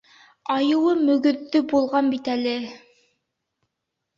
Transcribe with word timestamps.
Айыуы 0.53 0.95
мөгөҙҙө 1.09 1.61
булған 1.73 2.09
бит 2.15 2.33
әле! 2.37 2.55